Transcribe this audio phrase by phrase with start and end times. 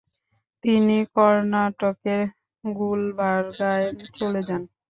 [0.63, 2.21] তিনি কর্ণাটকের
[2.63, 4.61] গুলবার্গায় চলে যান।